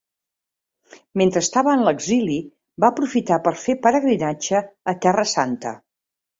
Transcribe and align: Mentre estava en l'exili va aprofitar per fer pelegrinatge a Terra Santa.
Mentre 1.21 1.43
estava 1.45 1.75
en 1.77 1.83
l'exili 1.89 2.39
va 2.85 2.91
aprofitar 2.95 3.41
per 3.45 3.55
fer 3.67 3.79
pelegrinatge 3.87 4.65
a 4.95 4.99
Terra 5.07 5.31
Santa. 5.39 5.79